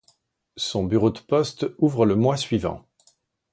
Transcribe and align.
Son 0.57 0.83
bureau 0.85 1.11
de 1.11 1.19
poste 1.19 1.67
ouvre 1.77 2.07
le 2.07 2.15
mois 2.15 2.35
suivant. 2.35 2.87